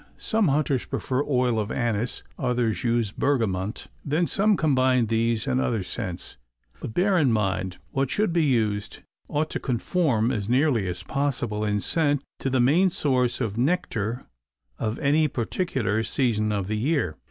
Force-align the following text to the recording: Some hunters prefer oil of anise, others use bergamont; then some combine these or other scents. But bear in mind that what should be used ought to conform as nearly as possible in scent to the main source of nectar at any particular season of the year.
Some 0.17 0.47
hunters 0.47 0.85
prefer 0.85 1.21
oil 1.27 1.59
of 1.59 1.71
anise, 1.71 2.23
others 2.39 2.83
use 2.83 3.11
bergamont; 3.11 3.85
then 4.03 4.25
some 4.25 4.57
combine 4.57 5.05
these 5.05 5.47
or 5.47 5.61
other 5.61 5.83
scents. 5.83 6.37
But 6.79 6.95
bear 6.95 7.19
in 7.19 7.31
mind 7.31 7.73
that 7.73 7.79
what 7.91 8.09
should 8.09 8.33
be 8.33 8.43
used 8.43 9.03
ought 9.29 9.51
to 9.51 9.59
conform 9.59 10.31
as 10.31 10.49
nearly 10.49 10.87
as 10.87 11.03
possible 11.03 11.63
in 11.63 11.79
scent 11.79 12.23
to 12.39 12.49
the 12.49 12.59
main 12.59 12.89
source 12.89 13.39
of 13.39 13.59
nectar 13.59 14.25
at 14.79 14.97
any 14.97 15.27
particular 15.27 16.01
season 16.01 16.51
of 16.51 16.65
the 16.67 16.77
year. 16.77 17.15